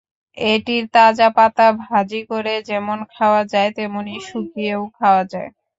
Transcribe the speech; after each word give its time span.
এটির 0.37 0.83
তাজা 0.93 1.27
পাতা 1.37 1.67
ভাজি 1.83 2.21
করে 2.31 2.53
যেমন 2.69 2.97
খাওয়া 3.13 3.41
যায়, 3.53 3.69
তেমনি 3.77 4.13
শুকিয়েও 4.29 4.81
খাওয়া 4.97 5.23
যায়। 5.31 5.49